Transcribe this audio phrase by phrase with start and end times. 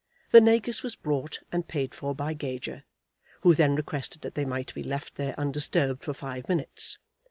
[0.31, 2.85] The negus was brought and paid for by Gager,
[3.41, 6.97] who then requested that they might be left there undisturbed for five minutes.